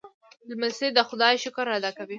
لمسی 0.49 0.87
د 0.97 0.99
خدای 1.09 1.35
شکر 1.43 1.65
ادا 1.77 1.89
کوي. 1.97 2.09